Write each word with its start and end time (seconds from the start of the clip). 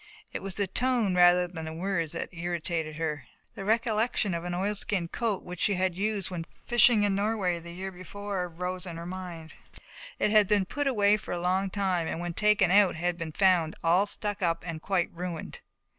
It 0.33 0.41
was 0.41 0.55
the 0.55 0.65
tone 0.65 1.13
rather 1.13 1.45
than 1.47 1.65
the 1.65 1.73
words 1.73 2.13
that 2.13 2.29
irritated 2.33 2.95
her. 2.95 3.27
The 3.53 3.63
recollection 3.63 4.33
of 4.33 4.43
an 4.45 4.55
oilskin 4.55 5.09
coat 5.09 5.43
which 5.43 5.61
she 5.61 5.75
had 5.75 5.93
used 5.93 6.31
when 6.31 6.47
fishing 6.65 7.03
in 7.03 7.13
Norway 7.13 7.59
the 7.59 7.69
year 7.71 7.91
before 7.91 8.49
rose 8.49 8.87
in 8.87 8.97
her 8.97 9.05
mind. 9.05 9.53
It 10.17 10.31
had 10.31 10.47
been 10.47 10.65
put 10.65 10.87
away 10.87 11.17
for 11.17 11.33
a 11.33 11.39
long 11.39 11.69
time 11.69 12.07
and 12.07 12.19
when 12.19 12.33
taken 12.33 12.71
out 12.71 12.95
had 12.95 13.15
been 13.15 13.31
found 13.33 13.75
all 13.83 14.07
stuck 14.07 14.41
up 14.41 14.63
and 14.65 14.81
quite 14.81 15.11
ruined. 15.13 15.59